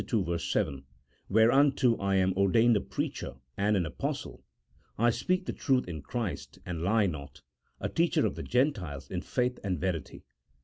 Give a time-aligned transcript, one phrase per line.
[0.39, 0.83] 7),"
[1.29, 4.43] Whereunto I am ordained a preacher and an apostle
[4.97, 7.43] (I speak the truth in Christ and lie not),
[7.79, 10.23] a teacher of the Gentiles in faith and verity."